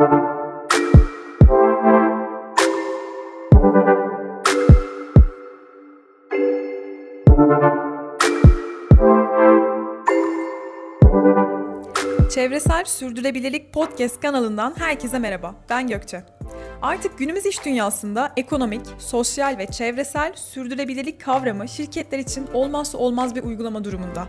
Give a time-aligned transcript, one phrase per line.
[0.00, 0.24] Çevresel
[12.84, 15.54] Sürdürülebilirlik Podcast kanalından herkese merhaba.
[15.70, 16.24] Ben Gökçe.
[16.82, 23.42] Artık günümüz iş dünyasında ekonomik, sosyal ve çevresel sürdürülebilirlik kavramı şirketler için olmazsa olmaz bir
[23.42, 24.28] uygulama durumunda.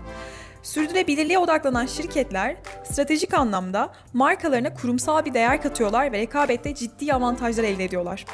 [0.63, 7.83] Sürdürülebilirliğe odaklanan şirketler stratejik anlamda markalarına kurumsal bir değer katıyorlar ve rekabette ciddi avantajlar elde
[7.83, 8.25] ediyorlar.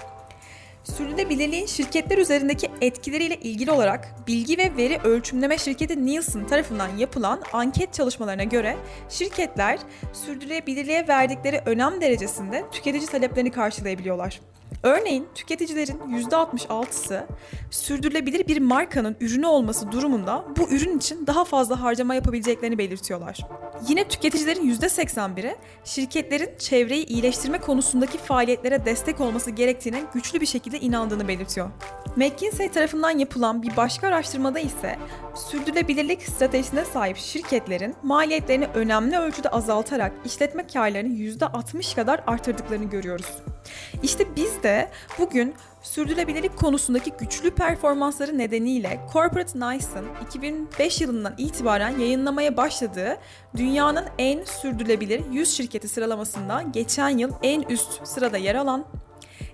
[0.83, 7.93] Sürdürülebilirliğin şirketler üzerindeki etkileriyle ilgili olarak bilgi ve veri ölçümleme şirketi Nielsen tarafından yapılan anket
[7.93, 8.77] çalışmalarına göre
[9.09, 9.80] şirketler
[10.13, 14.41] sürdürülebilirliğe verdikleri önem derecesinde tüketici taleplerini karşılayabiliyorlar.
[14.84, 17.27] Örneğin tüketicilerin %66'sı
[17.72, 23.40] sürdürülebilir bir markanın ürünü olması durumunda bu ürün için daha fazla harcama yapabileceklerini belirtiyorlar.
[23.88, 25.55] Yine tüketicilerin %81'i
[25.86, 31.69] şirketlerin çevreyi iyileştirme konusundaki faaliyetlere destek olması gerektiğine güçlü bir şekilde inandığını belirtiyor.
[32.16, 34.95] McKinsey tarafından yapılan bir başka araştırmada ise
[35.36, 43.31] sürdürülebilirlik stratejisine sahip şirketlerin maliyetlerini önemli ölçüde azaltarak işletme karlarını %60 kadar artırdıklarını görüyoruz.
[44.03, 45.56] İşte biz de bugün
[45.88, 53.17] sürdürülebilirlik konusundaki güçlü performansları nedeniyle Corporate Knighes'ın 2005 yılından itibaren yayınlamaya başladığı
[53.57, 58.85] dünyanın en sürdürülebilir 100 şirketi sıralamasında geçen yıl en üst sırada yer alan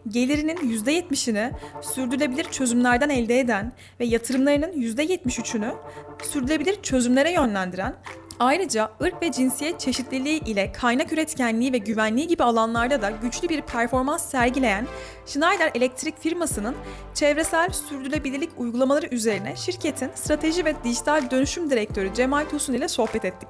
[0.08, 5.74] gelirinin %70'ini sürdürülebilir çözümlerden elde eden ve yatırımlarının %73'ünü
[6.24, 7.96] sürdürülebilir çözümlere yönlendiren
[8.40, 13.62] Ayrıca ırk ve cinsiyet çeşitliliği ile kaynak üretkenliği ve güvenliği gibi alanlarda da güçlü bir
[13.62, 14.88] performans sergileyen
[15.26, 16.76] Schneider Elektrik firmasının
[17.14, 23.50] çevresel sürdürülebilirlik uygulamaları üzerine şirketin strateji ve dijital dönüşüm direktörü Cemal Tosun ile sohbet ettik.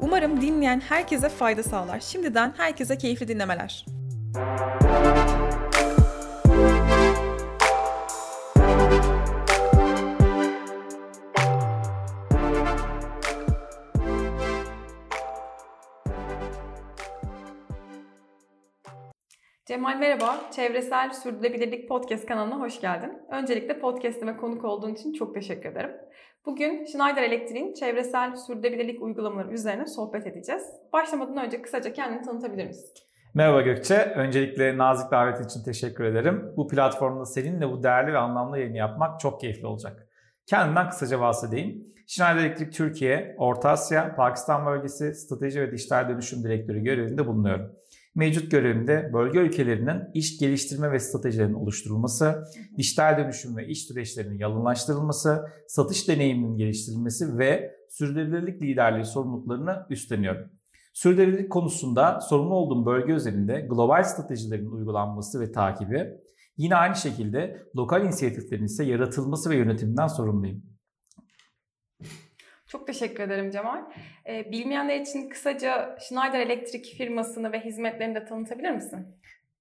[0.00, 2.00] Umarım dinleyen herkese fayda sağlar.
[2.00, 3.86] Şimdiden herkese keyifli dinlemeler.
[19.74, 20.40] Cemal merhaba.
[20.56, 23.12] Çevresel Sürdürülebilirlik Podcast kanalına hoş geldin.
[23.30, 25.90] Öncelikle podcast'ime konuk olduğun için çok teşekkür ederim.
[26.46, 30.62] Bugün Schneider Electric'in çevresel sürdürülebilirlik uygulamaları üzerine sohbet edeceğiz.
[30.92, 32.90] Başlamadan önce kısaca kendini tanıtabilir misin?
[33.34, 33.96] Merhaba Gökçe.
[33.96, 36.52] Öncelikle nazik davetin için teşekkür ederim.
[36.56, 40.03] Bu platformda seninle bu değerli ve anlamlı yayını yapmak çok keyifli olacak.
[40.46, 41.94] Kendimden kısaca bahsedeyim.
[42.06, 47.72] Schneider Electric Türkiye, Orta Asya, Pakistan bölgesi strateji ve dijital dönüşüm direktörü görevinde bulunuyorum.
[48.14, 52.44] Mevcut görevimde bölge ülkelerinin iş geliştirme ve stratejilerinin oluşturulması,
[52.78, 60.50] dijital dönüşüm ve iş süreçlerinin yalınlaştırılması, satış deneyiminin geliştirilmesi ve sürdürülebilirlik liderliği sorumluluklarını üstleniyorum.
[60.92, 66.20] Sürdürülebilirlik konusunda sorumlu olduğum bölge özelinde global stratejilerin uygulanması ve takibi,
[66.56, 70.62] yine aynı şekilde lokal inisiyatiflerin ise yaratılması ve yönetiminden sorumluyum.
[72.66, 73.80] Çok teşekkür ederim Cemal.
[74.28, 79.06] Ee, bilmeyenler için kısaca Schneider Elektrik firmasını ve hizmetlerini de tanıtabilir misin?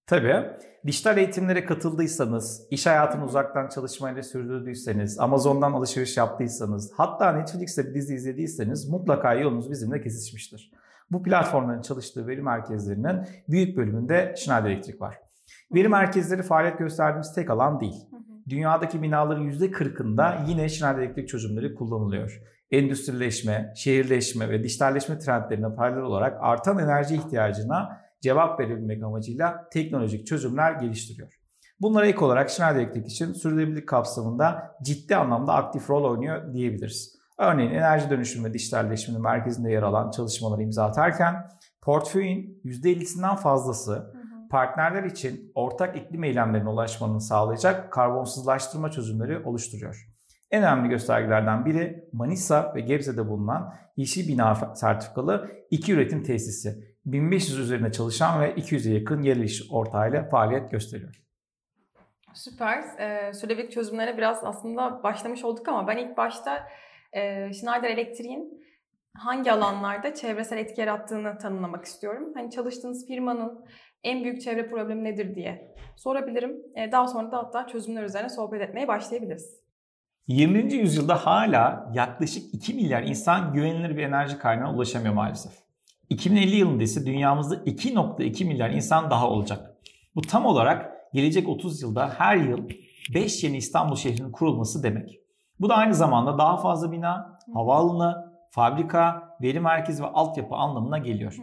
[0.07, 0.45] Tabii.
[0.87, 8.15] Dijital eğitimlere katıldıysanız, iş hayatını uzaktan çalışmayla sürdürdüyseniz, Amazon'dan alışveriş yaptıysanız, hatta Netflix'te bir dizi
[8.15, 10.71] izlediyseniz mutlaka yolunuz bizimle kesişmiştir.
[11.11, 15.19] Bu platformların çalıştığı veri merkezlerinin büyük bölümünde Schneider Elektrik var.
[15.71, 18.05] Veri merkezleri faaliyet gösterdiğimiz tek alan değil.
[18.49, 22.41] Dünyadaki binaların %40'ında yine Schneider Elektrik çözümleri kullanılıyor
[22.73, 30.71] endüstrileşme, şehirleşme ve dijitalleşme trendlerine paralel olarak artan enerji ihtiyacına cevap verebilmek amacıyla teknolojik çözümler
[30.71, 31.33] geliştiriyor.
[31.81, 37.15] Bunlara ek olarak Schneider Electric için sürdürülebilirlik kapsamında ciddi anlamda aktif rol oynuyor diyebiliriz.
[37.37, 41.35] Örneğin enerji dönüşümü ve dijitalleşmenin merkezinde yer alan çalışmaları imza atarken
[41.81, 44.13] portföyün %50'sinden fazlası
[44.53, 50.09] partnerler için ortak iklim eylemlerine ulaşmanın sağlayacak karbonsuzlaştırma çözümleri oluşturuyor.
[50.51, 56.93] En önemli göstergelerden biri Manisa ve Gebze'de bulunan yeşil bina sertifikalı iki üretim tesisi.
[57.05, 61.21] 1500 üzerine çalışan ve 200'e yakın yerel iş ortağıyla faaliyet gösteriyor.
[62.33, 62.83] Süper.
[62.99, 66.67] Ee, sürdürülebilirlik çözümlerine biraz aslında başlamış olduk ama ben ilk başta
[67.13, 68.63] e, Schneider Electric'in
[69.17, 72.31] hangi alanlarda çevresel etki yarattığını tanımlamak istiyorum.
[72.35, 73.65] Hani çalıştığınız firmanın
[74.03, 76.57] en büyük çevre problemi nedir diye sorabilirim.
[76.75, 79.63] E, daha sonra da hatta çözümler üzerine sohbet etmeye başlayabiliriz.
[80.27, 80.73] 20.
[80.73, 85.51] yüzyılda hala yaklaşık 2 milyar insan güvenilir bir enerji kaynağına ulaşamıyor maalesef.
[86.09, 89.77] 2050 yılında ise dünyamızda 2.2 milyar insan daha olacak.
[90.15, 92.69] Bu tam olarak gelecek 30 yılda her yıl
[93.13, 95.19] 5 yeni İstanbul şehrinin kurulması demek.
[95.59, 101.37] Bu da aynı zamanda daha fazla bina, havaalanı, fabrika, veri merkezi ve altyapı anlamına geliyor.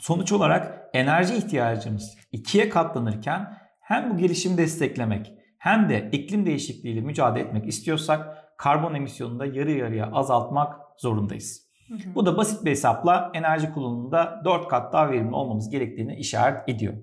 [0.00, 7.44] Sonuç olarak enerji ihtiyacımız ikiye katlanırken hem bu gelişimi desteklemek hem de iklim değişikliğiyle mücadele
[7.44, 11.64] etmek istiyorsak karbon emisyonunu da yarı yarıya azaltmak zorundayız.
[11.88, 12.14] Hı hı.
[12.14, 16.94] Bu da basit bir hesapla enerji kullanımında 4 kat daha verimli olmamız gerektiğini işaret ediyor.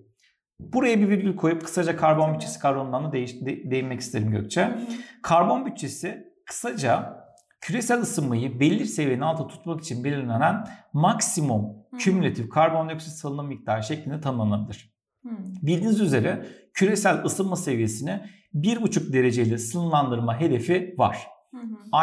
[0.60, 4.66] Buraya bir virgül koyup kısaca karbon bütçesi kavramından da değiş, de, değinmek isterim Gökçe.
[4.66, 4.86] Hı hı.
[5.24, 7.21] Karbon bütçesi kısaca
[7.62, 11.66] küresel ısınmayı belli seviyenin altında tutmak için belirlenen maksimum
[12.00, 14.92] kümülatif karbondioksit salınım miktarı şeklinde tanımlanabilir.
[15.22, 15.38] Hmm.
[15.62, 18.22] Bildiğiniz üzere küresel ısınma seviyesini
[18.56, 21.28] 1,5 dereceyle sınırlandırma hedefi var.
[21.52, 21.58] Hı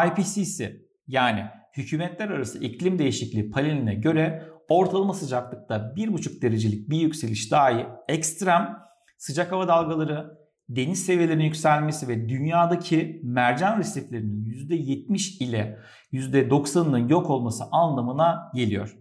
[0.07, 0.75] IPCC
[1.07, 1.45] yani
[1.77, 8.77] Hükümetler Arası İklim Değişikliği paneline göre ortalama sıcaklıkta 1,5 derecelik bir yükseliş dahi ekstrem
[9.17, 10.38] sıcak hava dalgaları,
[10.69, 15.79] deniz seviyelerinin yükselmesi ve dünyadaki mercan resiflerinin %70 ile
[16.13, 18.97] %90'ının yok olması anlamına geliyor.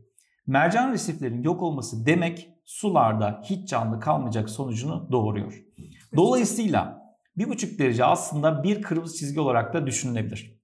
[0.46, 5.64] Mercan resiflerinin yok olması demek sularda hiç canlı kalmayacak sonucunu doğuruyor.
[6.16, 7.02] Dolayısıyla
[7.36, 10.58] 1,5 derece aslında bir kırmızı çizgi olarak da düşünülebilir.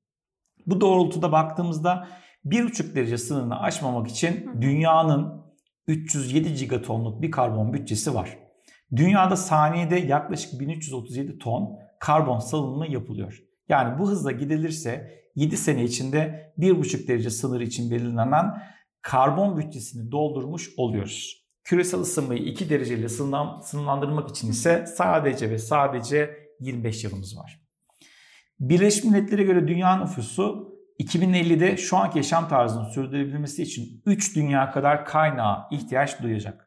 [0.67, 2.09] Bu doğrultuda baktığımızda
[2.47, 5.45] 1,5 derece sınırını aşmamak için dünyanın
[5.87, 8.44] 307 gigatonluk bir karbon bütçesi var.
[8.96, 13.42] Dünyada saniyede yaklaşık 1337 ton karbon salınımı yapılıyor.
[13.69, 18.62] Yani bu hızla gidilirse 7 sene içinde 1,5 derece sınırı için belirlenen
[19.02, 21.44] karbon bütçesini doldurmuş oluyoruz.
[21.64, 27.60] Küresel ısınmayı 2 dereceyle sınırlandırmak için ise sadece ve sadece 25 yılımız var.
[28.60, 35.04] Birleşmiş Milletler'e göre dünya nüfusu 2050'de şu anki yaşam tarzının sürdürülebilmesi için 3 dünya kadar
[35.04, 36.63] kaynağa ihtiyaç duyacak.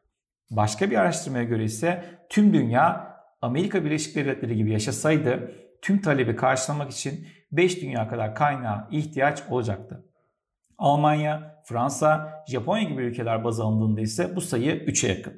[0.50, 5.52] Başka bir araştırmaya göre ise tüm dünya Amerika Birleşik Devletleri gibi yaşasaydı
[5.82, 10.04] tüm talebi karşılamak için 5 dünya kadar kaynağa ihtiyaç olacaktı.
[10.78, 15.34] Almanya, Fransa, Japonya gibi ülkeler baz alındığında ise bu sayı 3'e yakın.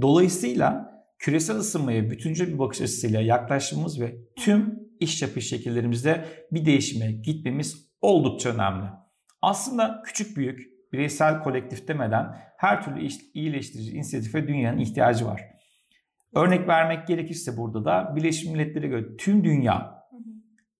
[0.00, 7.12] Dolayısıyla küresel ısınmaya bütüncül bir bakış açısıyla yaklaşmamız ve tüm iş yapış şekillerimizde bir değişime
[7.12, 8.86] gitmemiz oldukça önemli.
[9.42, 15.42] Aslında küçük büyük, bireysel kolektif demeden her türlü iyileştirici inisiyatife dünyanın ihtiyacı var.
[16.34, 20.04] Örnek vermek gerekirse burada da Birleşmiş Milletler'e göre tüm dünya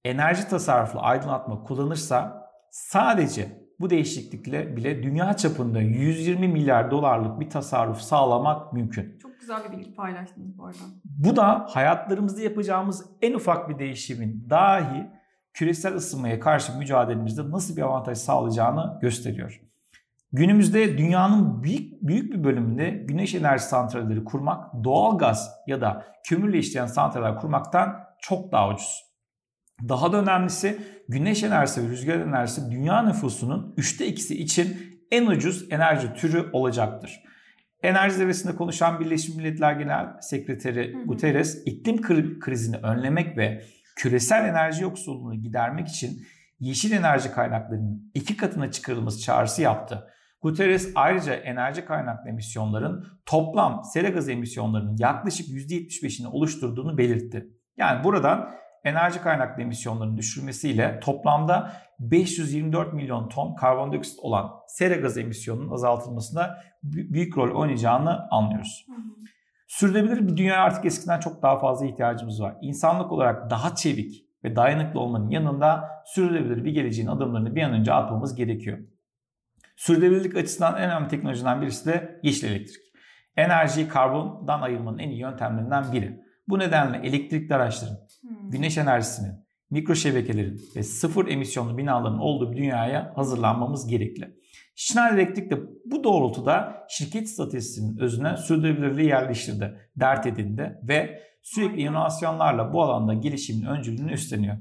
[0.05, 8.00] enerji tasarruflu aydınlatma kullanırsa sadece bu değişiklikle bile dünya çapında 120 milyar dolarlık bir tasarruf
[8.00, 9.19] sağlamak mümkün.
[9.22, 10.78] Çok güzel bir bilgi paylaştınız bu arada.
[11.05, 15.11] Bu da hayatlarımızda yapacağımız en ufak bir değişimin dahi
[15.55, 19.61] küresel ısınmaya karşı mücadelemizde nasıl bir avantaj sağlayacağını gösteriyor.
[20.36, 26.58] Günümüzde dünyanın büyük, büyük bir bölümünde güneş enerji santralleri kurmak doğal gaz ya da kömürle
[26.58, 29.04] işleyen santraller kurmaktan çok daha ucuz.
[29.88, 30.78] Daha da önemlisi
[31.08, 34.76] güneş enerjisi ve rüzgar enerjisi dünya nüfusunun üçte ikisi için
[35.10, 37.22] en ucuz enerji türü olacaktır.
[37.82, 42.00] Enerji zirvesinde konuşan Birleşmiş Milletler Genel Sekreteri Guterres iklim
[42.40, 43.64] krizini önlemek ve
[43.96, 46.26] küresel enerji yoksulluğunu gidermek için
[46.60, 50.10] yeşil enerji kaynaklarının iki katına çıkarılması çağrısı yaptı.
[50.44, 57.49] Guterres ayrıca enerji kaynaklı emisyonların toplam sera gazı emisyonlarının yaklaşık %75'ini oluşturduğunu belirtti.
[57.76, 58.50] Yani buradan
[58.85, 67.38] enerji kaynaklı emisyonların düşürmesiyle toplamda 524 milyon ton karbondioksit olan sera gazı emisyonunun azaltılmasında büyük
[67.38, 68.87] rol oynayacağını anlıyoruz.
[68.88, 68.99] Hı hı.
[69.67, 72.57] Sürdürülebilir bir dünya artık eskiden çok daha fazla ihtiyacımız var.
[72.62, 77.92] İnsanlık olarak daha çevik ve dayanıklı olmanın yanında sürdürülebilir bir geleceğin adımlarını bir an önce
[77.92, 78.78] atmamız gerekiyor.
[79.76, 82.85] Sürdürülebilirlik açısından en önemli teknolojiden birisi de yeşil elektrik.
[83.37, 86.21] Enerjiyi karbondan ayırmanın en iyi yöntemlerinden biri.
[86.49, 88.50] Bu nedenle elektrikli araçların, hmm.
[88.50, 89.33] güneş enerjisinin,
[89.71, 94.35] mikro şebekelerin ve sıfır emisyonlu binaların olduğu bir dünyaya hazırlanmamız gerekli.
[94.76, 102.73] Schneider Electric de bu doğrultuda şirket stratejisinin özüne sürdürülebilirliği yerleştirdi, dert edindi ve sürekli inovasyonlarla
[102.73, 104.57] bu alanda gelişimin öncülüğünü üstleniyor.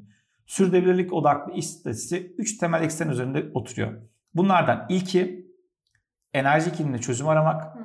[0.46, 4.02] Sürdürülebilirlik odaklı iş stratejisi 3 temel eksen üzerinde oturuyor.
[4.36, 5.48] Bunlardan ilki
[6.34, 7.64] enerji iklimine çözüm aramak.
[7.64, 7.84] Hı hı.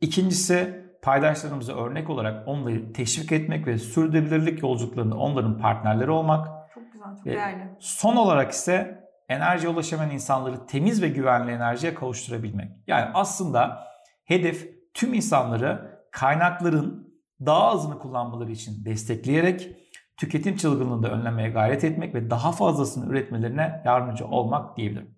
[0.00, 6.48] İkincisi paydaşlarımıza örnek olarak onları teşvik etmek ve sürdürülebilirlik yolculuklarında onların partnerleri olmak.
[6.74, 7.70] Çok güzel, çok ve değerli.
[7.78, 12.70] Son olarak ise enerjiye ulaşamayan insanları temiz ve güvenli enerjiye kavuşturabilmek.
[12.86, 13.78] Yani aslında
[14.24, 17.08] hedef tüm insanları kaynakların
[17.46, 19.76] daha azını kullanmaları için destekleyerek
[20.16, 25.17] tüketim çılgınlığını da önlemeye gayret etmek ve daha fazlasını üretmelerine yardımcı olmak diyebilirim.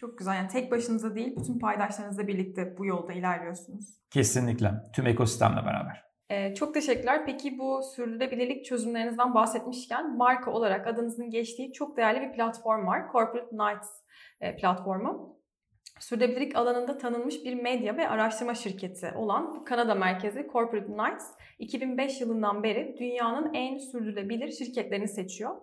[0.00, 0.36] Çok güzel.
[0.36, 3.84] Yani tek başınıza değil, bütün paydaşlarınızla birlikte bu yolda ilerliyorsunuz.
[4.10, 4.72] Kesinlikle.
[4.92, 6.04] Tüm ekosistemle beraber.
[6.30, 7.26] Ee, çok teşekkürler.
[7.26, 13.12] Peki bu sürdürülebilirlik çözümlerinizden bahsetmişken marka olarak adınızın geçtiği çok değerli bir platform var.
[13.12, 13.88] Corporate Nights
[14.40, 15.40] e, platformu.
[15.98, 21.26] sürdürülebilirlik alanında tanınmış bir medya ve araştırma şirketi olan Kanada merkezli Corporate Knights
[21.58, 25.56] 2005 yılından beri dünyanın en sürdürülebilir şirketlerini seçiyor.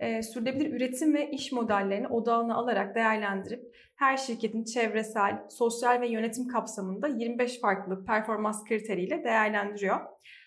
[0.00, 3.62] Ee, sürdürülebilir üretim ve iş modellerini odağına alarak değerlendirip
[3.96, 10.00] her şirketin çevresel, sosyal ve yönetim kapsamında 25 farklı performans kriteriyle değerlendiriyor.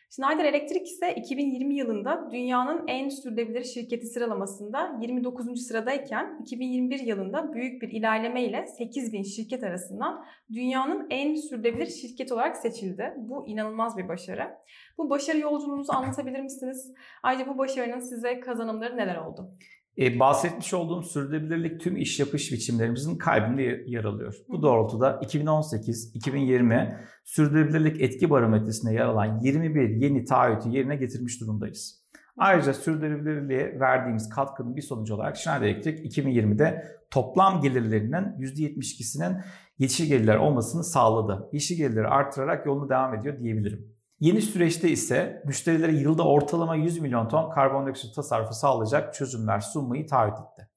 [0.09, 5.61] Schneider Electric ise 2020 yılında dünyanın en sürdürülebilir şirketi sıralamasında 29.
[5.67, 12.57] sıradayken 2021 yılında büyük bir ilerleme ile 8000 şirket arasından dünyanın en sürdürülebilir şirket olarak
[12.57, 13.13] seçildi.
[13.17, 14.57] Bu inanılmaz bir başarı.
[14.97, 16.93] Bu başarı yolculuğunuzu anlatabilir misiniz?
[17.23, 19.51] Ayrıca bu başarının size kazanımları neler oldu?
[19.97, 24.35] E, bahsetmiş olduğum sürdürülebilirlik tüm iş yapış biçimlerimizin kalbinde yer alıyor.
[24.49, 32.05] Bu doğrultuda 2018-2020 sürdürülebilirlik etki barometresinde yer alan 21 yeni taahhütü yerine getirmiş durumdayız.
[32.37, 39.37] Ayrıca sürdürülebilirliğe verdiğimiz katkının bir sonucu olarak Schneider Electric 2020'de toplam gelirlerinin %72'sinin
[39.79, 41.49] yeşil gelirler olmasını sağladı.
[41.53, 43.94] Yeşil gelirleri artırarak yolunu devam ediyor diyebilirim.
[44.19, 50.39] Yeni süreçte ise müşterilere yılda ortalama 100 milyon ton karbondioksit tasarrufu sağlayacak çözümler sunmayı taahhüt
[50.39, 50.69] etti.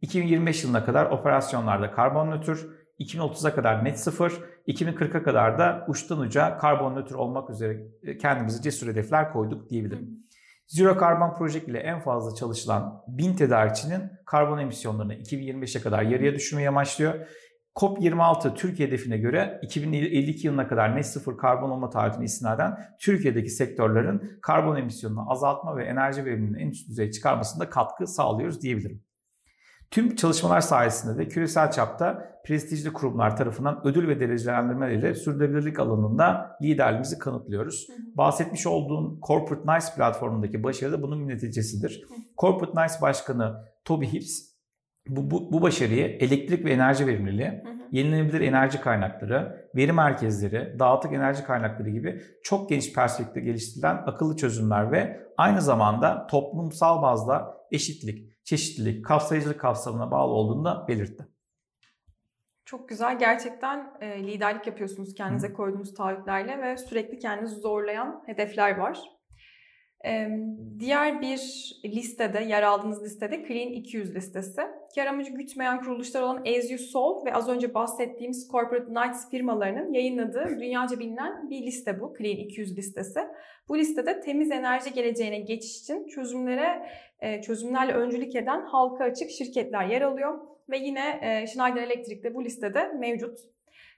[0.00, 2.58] 2025 yılına kadar operasyonlarda karbon nötr,
[3.00, 4.32] 2030'a kadar net sıfır,
[4.68, 7.86] 2040'a kadar da uçtan uca karbon nötr olmak üzere
[8.20, 10.26] kendimize cesur hedefler koyduk diyebilirim.
[10.66, 16.68] Zero Carbon Project ile en fazla çalışılan 1000 tedarikçinin karbon emisyonlarını 2025'e kadar yarıya düşürmeyi
[16.68, 17.14] amaçlıyor
[17.76, 24.38] COP26 Türkiye hedefine göre 2052 yılına kadar net sıfır karbon olma taahhütüne istinaden Türkiye'deki sektörlerin
[24.42, 29.02] karbon emisyonunu azaltma ve enerji verimliliğini en üst düzeye çıkarmasında katkı sağlıyoruz diyebilirim.
[29.90, 37.18] Tüm çalışmalar sayesinde de küresel çapta prestijli kurumlar tarafından ödül ve derecelendirmeleriyle sürdürülebilirlik alanında liderliğimizi
[37.18, 37.86] kanıtlıyoruz.
[37.88, 38.16] Hı hı.
[38.16, 42.04] Bahsetmiş olduğum Corporate Nice platformundaki başarı da bunun neticesidir.
[42.08, 42.14] Hı.
[42.38, 44.45] Corporate Nice Başkanı Toby Hibbs
[45.08, 47.76] bu, bu, bu başarıyı elektrik ve enerji verimliliği, hı hı.
[47.92, 54.92] yenilenebilir enerji kaynakları, veri merkezleri, dağıtık enerji kaynakları gibi çok geniş perspektifte geliştirilen akıllı çözümler
[54.92, 61.26] ve aynı zamanda toplumsal bazda eşitlik, çeşitlilik, kapsayıcılık kapsamına bağlı olduğunu da belirtti.
[62.64, 63.18] Çok güzel.
[63.18, 68.98] Gerçekten e, liderlik yapıyorsunuz kendinize koyduğunuz taahhütlerle ve sürekli kendinizi zorlayan hedefler var.
[70.78, 71.40] Diğer bir
[71.84, 74.62] listede, yer aldığınız listede Clean 200 listesi.
[74.96, 79.92] Kar amacı gütmeyen kuruluşlar olan As You Solve ve az önce bahsettiğimiz Corporate Knights firmalarının
[79.92, 82.14] yayınladığı dünyaca bilinen bir liste bu.
[82.18, 83.20] Clean 200 listesi.
[83.68, 86.88] Bu listede temiz enerji geleceğine geçiş için çözümlere
[87.42, 90.40] çözümlerle öncülük eden halka açık şirketler yer alıyor.
[90.70, 93.38] Ve yine Schneider Electric de bu listede mevcut.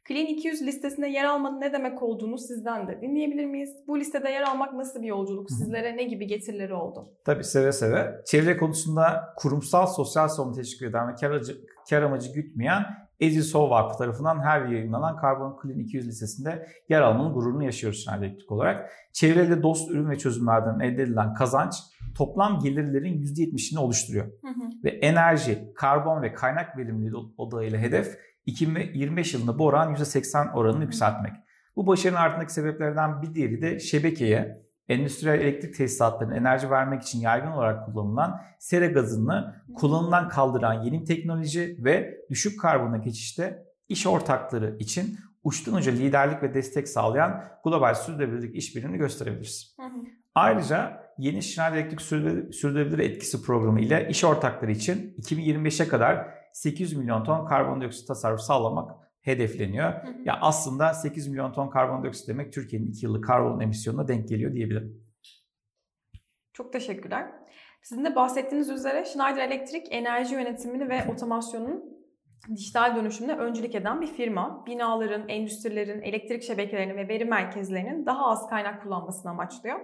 [0.09, 3.71] Clean 200 listesinde yer almanın ne demek olduğunu sizden de dinleyebilir miyiz?
[3.87, 5.51] Bu listede yer almak nasıl bir yolculuk?
[5.51, 7.09] Sizlere ne gibi getirileri oldu?
[7.25, 8.23] Tabii seve seve.
[8.27, 11.57] Çevre konusunda kurumsal sosyal sorumlu teşvik eden ve kar amacı,
[11.91, 12.85] kar amacı gütmeyen
[13.21, 18.91] Eziso Vakfı tarafından her yayınlanan Carbon Clean 200 listesinde yer almanın gururunu yaşıyoruz Elektrik olarak.
[19.13, 21.75] Çevrede dost ürün ve çözümlerden elde edilen kazanç
[22.17, 24.25] toplam gelirlerin %70'ini oluşturuyor.
[24.27, 24.85] Hı hı.
[24.85, 31.33] Ve enerji, karbon ve kaynak verimliliği odağıyla hedef 2025 yılında bu oran %80 oranını yükseltmek.
[31.77, 34.57] Bu başarının ardındaki sebeplerden bir diğeri de şebekeye,
[34.89, 41.77] endüstriyel elektrik tesisatlarına enerji vermek için yaygın olarak kullanılan sera gazını kullanımdan kaldıran yeni teknoloji
[41.79, 48.57] ve düşük karbona geçişte iş ortakları için uçtan uca liderlik ve destek sağlayan global sürdürülebilirlik
[48.57, 49.75] işbirliğini gösterebiliriz.
[49.81, 50.01] Hı hı.
[50.35, 52.03] Ayrıca yeni Schneider Elektrik
[52.55, 58.91] Sürdürülebilir Etkisi Programı ile iş ortakları için 2025'e kadar 800 milyon ton karbondioksit tasarruf sağlamak
[59.21, 59.93] hedefleniyor.
[59.93, 60.13] Hı hı.
[60.25, 65.05] Ya aslında 8 milyon ton karbondioksit demek Türkiye'nin 2 yıllık karbon emisyonuna denk geliyor diyebilirim.
[66.53, 67.31] Çok teşekkürler.
[67.83, 71.99] Sizin de bahsettiğiniz üzere Schneider Electric enerji yönetimini ve otomasyonun
[72.57, 74.67] dijital dönüşümüne öncülük eden bir firma.
[74.67, 79.81] Binaların, endüstrilerin, elektrik şebekelerinin ve veri merkezlerinin daha az kaynak kullanmasını amaçlıyor.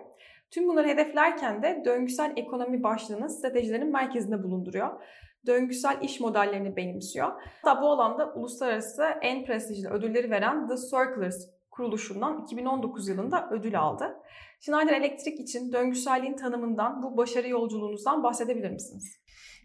[0.50, 5.02] Tüm bunları hedeflerken de döngüsel ekonomi başlığını stratejilerin merkezinde bulunduruyor
[5.46, 7.32] döngüsel iş modellerini benimsiyor.
[7.62, 11.36] Hatta bu alanda uluslararası en prestijli ödülleri veren The Circulars
[11.70, 14.16] kuruluşundan 2019 yılında ödül aldı.
[14.60, 19.16] Schneider Electric için döngüselliğin tanımından, bu başarı yolculuğunuzdan bahsedebilir misiniz?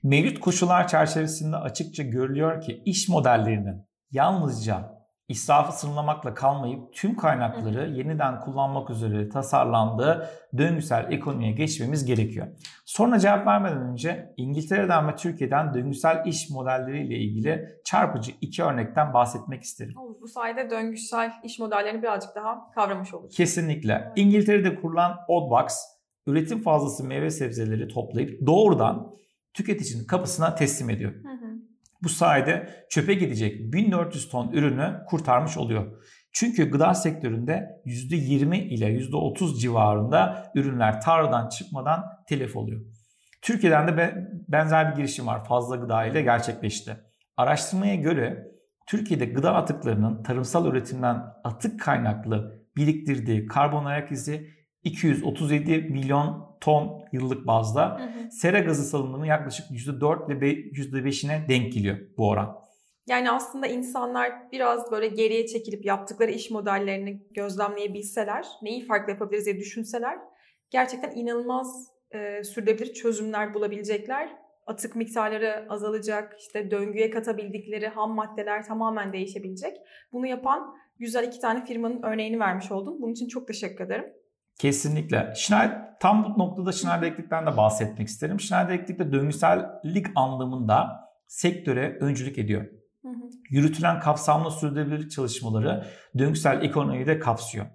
[0.03, 4.98] Mevcut koşullar çerçevesinde açıkça görülüyor ki iş modellerinin yalnızca
[5.29, 12.47] israfı sınırlamakla kalmayıp tüm kaynakları yeniden kullanmak üzere tasarlandığı döngüsel ekonomiye geçmemiz gerekiyor.
[12.85, 19.63] Sonra cevap vermeden önce İngiltere'den ve Türkiye'den döngüsel iş modelleriyle ilgili çarpıcı iki örnekten bahsetmek
[19.63, 19.93] isterim.
[20.21, 23.35] Bu sayede döngüsel iş modellerini birazcık daha kavramış oluruz.
[23.35, 24.13] Kesinlikle.
[24.15, 25.73] İngiltere'de kurulan Oddbox
[26.27, 29.11] üretim fazlası meyve sebzeleri toplayıp doğrudan
[29.53, 31.11] tüketicinin kapısına teslim ediyor.
[31.11, 31.48] Hı hı.
[32.03, 36.03] Bu sayede çöpe gidecek 1400 ton ürünü kurtarmış oluyor.
[36.33, 42.81] Çünkü gıda sektöründe %20 ile %30 civarında ürünler tarladan çıkmadan telef oluyor.
[43.41, 44.15] Türkiye'den de
[44.47, 46.97] benzer bir girişim var fazla gıda ile gerçekleşti.
[47.37, 48.47] Araştırmaya göre
[48.87, 54.49] Türkiye'de gıda atıklarının tarımsal üretimden atık kaynaklı biriktirdiği karbon ayak izi
[54.83, 57.99] 237 milyon ton yıllık bazda.
[57.99, 58.31] Hı hı.
[58.31, 62.59] Sera gazı salınımının yaklaşık %4 ve %5'ine denk geliyor bu oran.
[63.07, 69.57] Yani aslında insanlar biraz böyle geriye çekilip yaptıkları iş modellerini gözlemleyebilseler, neyi farklı yapabiliriz diye
[69.57, 70.17] düşünseler
[70.71, 74.29] gerçekten inanılmaz e, sürdürülebilir çözümler bulabilecekler.
[74.67, 79.77] Atık miktarları azalacak, işte döngüye katabildikleri ham maddeler tamamen değişebilecek.
[80.11, 83.01] Bunu yapan güzel iki tane firmanın örneğini vermiş oldun.
[83.01, 84.13] Bunun için çok teşekkür ederim.
[84.59, 85.33] Kesinlikle.
[85.35, 88.39] Schneider, tam bu noktada Schneider Elektrik'ten de bahsetmek isterim.
[88.39, 92.65] Schneider Elektrik de döngüsellik anlamında sektöre öncülük ediyor.
[93.01, 93.29] Hı hı.
[93.49, 95.85] Yürütülen kapsamlı sürdürülebilirlik çalışmaları
[96.17, 97.65] döngüsel ekonomiyi de kapsıyor.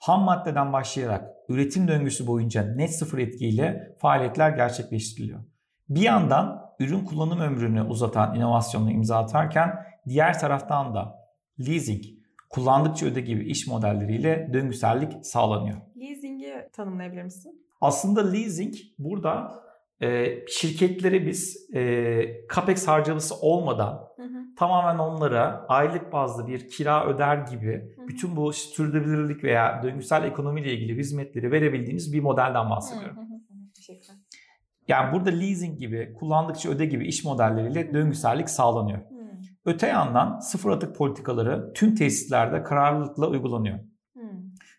[0.00, 5.40] Ham maddeden başlayarak üretim döngüsü boyunca net sıfır etkiyle faaliyetler gerçekleştiriliyor.
[5.88, 9.70] Bir yandan ürün kullanım ömrünü uzatan inovasyonla imza atarken
[10.08, 11.14] diğer taraftan da
[11.58, 12.04] leasing,
[12.52, 15.76] kullandıkça öde gibi iş modelleriyle döngüsellik sağlanıyor.
[15.96, 17.66] Leasing'i tanımlayabilir misin?
[17.80, 19.62] Aslında leasing burada
[20.02, 24.54] e, şirketlere biz e, capex harcaması olmadan hı hı.
[24.56, 28.08] tamamen onlara aylık bazlı bir kira öder gibi hı hı.
[28.08, 33.16] bütün bu sürdürülebilirlik veya döngüsel ekonomiyle ilgili hizmetleri verebildiğimiz bir modelden bahsediyorum.
[33.16, 33.72] Hı hı hı.
[33.76, 34.08] Teşekkür
[34.88, 38.98] Yani burada leasing gibi, kullandıkça öde gibi iş modelleriyle döngüsellik sağlanıyor.
[39.64, 43.78] Öte yandan sıfır atık politikaları tüm tesislerde kararlılıkla uygulanıyor.
[44.12, 44.22] Hmm.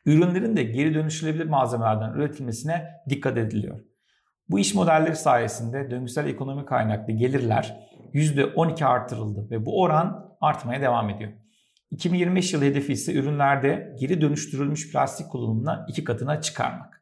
[0.06, 3.80] Ürünlerin de geri dönüştürülebilir malzemelerden üretilmesine dikkat ediliyor.
[4.50, 11.10] Bu iş modelleri sayesinde döngüsel ekonomi kaynaklı gelirler %12 artırıldı ve bu oran artmaya devam
[11.10, 11.32] ediyor.
[11.92, 17.02] 2025 yılı hedefi ise ürünlerde geri dönüştürülmüş plastik kullanımına iki katına çıkarmak.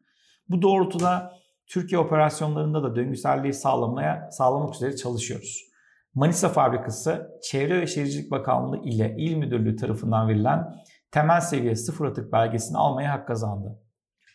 [0.50, 1.34] Bu doğrultuda
[1.68, 5.71] Türkiye operasyonlarında da döngüselliği sağlamaya sağlamak üzere çalışıyoruz.
[6.16, 10.76] Manisa Fabrikası Çevre ve Şehircilik Bakanlığı ile İl Müdürlüğü tarafından verilen
[11.12, 13.80] temel seviye sıfır atık belgesini almaya hak kazandı.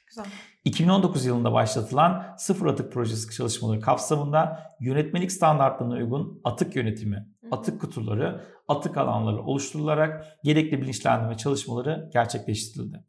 [0.06, 0.24] Güzel.
[0.64, 8.44] 2019 yılında başlatılan sıfır atık projesi çalışmaları kapsamında yönetmelik standartlarına uygun atık yönetimi, atık kutuları,
[8.68, 13.04] atık alanları oluşturularak gerekli bilinçlendirme çalışmaları gerçekleştirildi.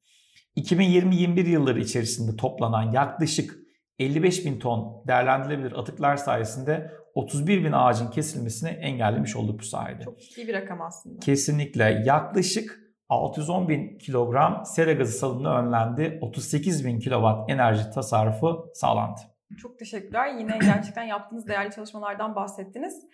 [0.58, 3.56] 2020-21 yılları içerisinde toplanan yaklaşık
[4.00, 10.04] 55 bin ton değerlendirilebilir atıklar sayesinde 31 bin ağacın kesilmesini engellemiş olduk bu sayede.
[10.04, 11.20] Çok ciddi bir rakam aslında.
[11.20, 12.04] Kesinlikle.
[12.06, 16.20] Yaklaşık 610 bin kilogram sera gazı salınımı önlendi.
[16.22, 19.20] 38 bin kilowatt enerji tasarrufu sağlandı.
[19.58, 20.34] Çok teşekkürler.
[20.40, 23.08] Yine gerçekten yaptığınız değerli çalışmalardan bahsettiniz.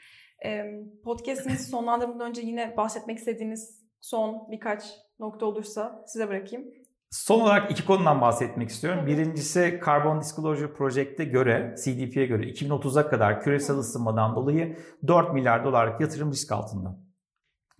[1.04, 4.84] Podcast'inizi sonlandırmadan önce yine bahsetmek istediğiniz son birkaç
[5.20, 6.66] nokta olursa size bırakayım.
[7.14, 9.08] Son olarak iki konudan bahsetmek istiyorum.
[9.08, 16.02] Birincisi Carbon Disclosure Project'e göre, CDP'ye göre 2030'a kadar küresel ısınmadan dolayı 4 milyar dolarlık
[16.02, 17.00] yatırım risk altında.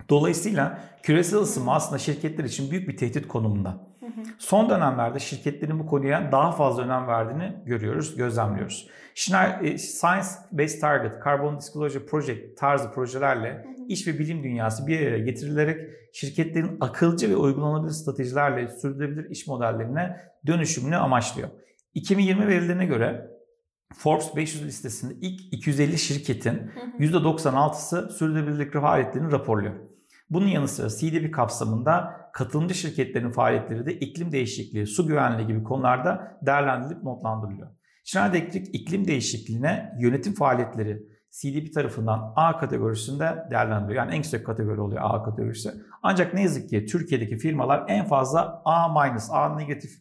[0.10, 3.88] Dolayısıyla küresel ısınma aslında şirketler için büyük bir tehdit konumunda.
[4.38, 8.88] Son dönemlerde şirketlerin bu konuya daha fazla önem verdiğini görüyoruz, gözlemliyoruz.
[9.62, 15.20] E, Science Based Target, Carbon Disclosure Project tarzı projelerle iş ve bilim dünyası bir araya
[15.20, 21.50] getirilerek şirketlerin akılcı ve uygulanabilir stratejilerle sürdürülebilir iş modellerine dönüşümünü amaçlıyor.
[21.94, 23.30] 2020 verilerine göre
[23.94, 29.74] Forbes 500 listesinde ilk 250 şirketin %96'sı sürdürülebilirlik faaliyetlerini raporluyor.
[30.30, 36.38] Bunun yanı sıra CDP kapsamında katılımcı şirketlerin faaliyetleri de iklim değişikliği, su güvenliği gibi konularda
[36.42, 37.68] değerlendirilip notlandırılıyor.
[38.04, 44.06] Schneider Electric iklim değişikliğine yönetim faaliyetleri CDP tarafından A kategorisinde değerlendiriliyor.
[44.06, 45.70] Yani en yüksek kategori oluyor A kategorisi.
[46.04, 49.92] Ancak ne yazık ki Türkiye'deki firmalar en fazla A-, A negatif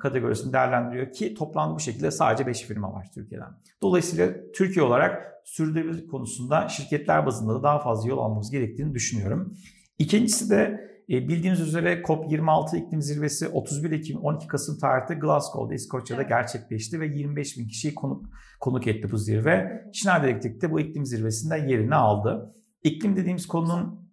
[0.00, 3.48] kategorisini değerlendiriyor ki toplamda bu şekilde sadece 5 firma var Türkiye'den.
[3.82, 9.54] Dolayısıyla Türkiye olarak sürdürülebilirlik konusunda şirketler bazında da daha fazla yol almamız gerektiğini düşünüyorum.
[9.98, 16.22] İkincisi de e, bildiğiniz üzere COP26 iklim zirvesi 31 Ekim 12 Kasım tarihte Glasgow'da İskoçya'da
[16.22, 16.30] evet.
[16.30, 18.26] gerçekleşti ve 25 bin kişiyi konuk,
[18.60, 19.84] konuk etti bu zirve.
[19.92, 22.52] Schneider Electric de bu iklim zirvesinde yerini aldı.
[22.82, 24.10] İklim dediğimiz konunun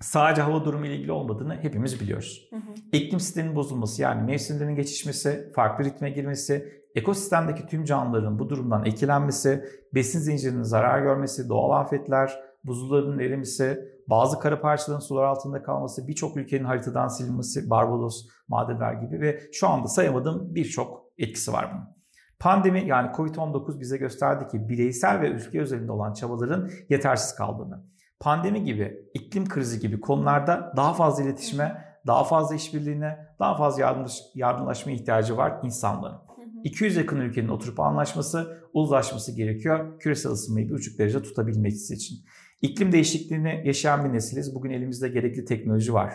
[0.00, 2.48] sadece hava durumu ile ilgili olmadığını hepimiz biliyoruz.
[2.50, 2.74] Hı hı.
[2.92, 9.64] İklim sisteminin bozulması yani mevsimlerin geçişmesi, farklı ritme girmesi, ekosistemdeki tüm canlıların bu durumdan etkilenmesi,
[9.94, 12.32] besin zincirinin zarar görmesi, doğal afetler,
[12.64, 19.20] buzulların erimesi, bazı kara parçaların sular altında kalması, birçok ülkenin haritadan silinmesi, Barbados, Madeler gibi
[19.20, 21.98] ve şu anda sayamadığım birçok etkisi var bunun.
[22.38, 27.84] Pandemi yani Covid-19 bize gösterdi ki bireysel ve ülke özelinde olan çabaların yetersiz kaldığını.
[28.20, 34.20] Pandemi gibi, iklim krizi gibi konularda daha fazla iletişime, daha fazla işbirliğine, daha fazla yardımlaş,
[34.34, 36.18] yardımlaşma ihtiyacı var insanların.
[36.64, 42.16] 200 yakın ülkenin oturup anlaşması, uzlaşması gerekiyor küresel ısınmayı bir buçuk derece tutabilmesi için.
[42.62, 44.54] İklim değişikliğini yaşayan bir nesiliz.
[44.54, 46.12] Bugün elimizde gerekli teknoloji var.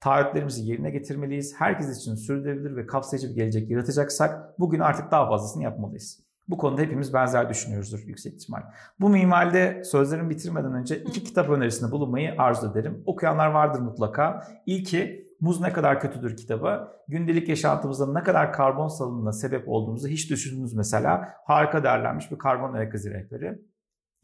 [0.00, 1.54] Taahhütlerimizi yerine getirmeliyiz.
[1.58, 6.24] Herkes için sürdürülebilir ve kapsayıcı bir gelecek yaratacaksak bugün artık daha fazlasını yapmalıyız.
[6.48, 8.62] Bu konuda hepimiz benzer düşünüyoruzdur yüksek ihtimal.
[9.00, 13.02] Bu minvalde sözlerimi bitirmeden önce iki kitap önerisinde bulunmayı arzu ederim.
[13.06, 14.46] Okuyanlar vardır mutlaka.
[14.66, 16.88] İlki Muz ne kadar kötüdür kitabı.
[17.08, 21.28] Gündelik yaşantımızda ne kadar karbon salınımına sebep olduğumuzu hiç düşündünüz mesela.
[21.44, 23.58] Harika derlenmiş bir karbon ayak izi rehberi.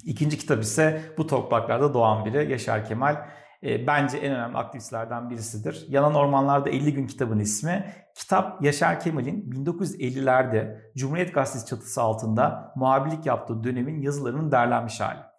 [0.04, 3.16] İkinci kitap ise bu topraklarda doğan biri Yaşar Kemal.
[3.62, 5.86] E, bence en önemli aktivistlerden birisidir.
[5.88, 7.94] Yanan Ormanlarda 50 Gün kitabın ismi.
[8.14, 15.29] Kitap Yaşar Kemal'in 1950'lerde Cumhuriyet Gazetesi çatısı altında muhabirlik yaptığı dönemin yazılarının derlenmiş hali.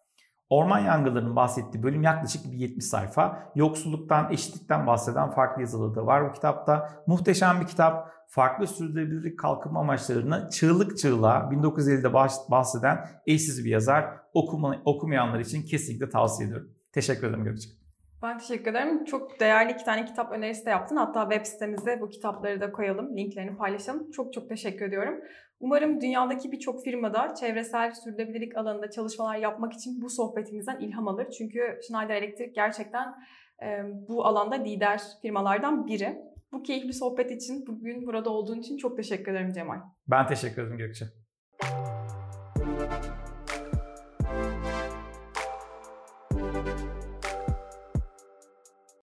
[0.52, 3.52] Orman yangınlarının bahsettiği bölüm yaklaşık bir 70 sayfa.
[3.56, 7.04] Yoksulluktan, eşitlikten bahseden farklı yazıları da var bu kitapta.
[7.08, 8.12] Muhteşem bir kitap.
[8.28, 12.14] Farklı sürdürülebilirlik kalkınma amaçlarını çığlık çığlığa 1950'de
[12.52, 14.06] bahseden eşsiz bir yazar.
[14.34, 16.72] Okuma, okumayanlar için kesinlikle tavsiye ediyorum.
[16.94, 17.81] Teşekkür ederim Gökçe.
[18.22, 19.06] Ben teşekkür ederim.
[19.06, 20.96] Çok değerli iki tane kitap önerisi de yaptın.
[20.96, 24.12] Hatta web sitemize bu kitapları da koyalım, linklerini paylaşalım.
[24.12, 25.22] Çok çok teşekkür ediyorum.
[25.60, 31.30] Umarım dünyadaki birçok firmada çevresel sürdürülebilirlik alanında çalışmalar yapmak için bu sohbetimizden ilham alır.
[31.30, 33.16] Çünkü Schneider Electric gerçekten
[33.64, 36.18] e, bu alanda lider firmalardan biri.
[36.52, 39.80] Bu keyifli sohbet için, bugün burada olduğun için çok teşekkür ederim Cemal.
[40.08, 41.06] Ben teşekkür ederim Gökçe.